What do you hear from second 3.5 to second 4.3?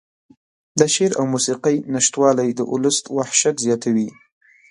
زياتوي.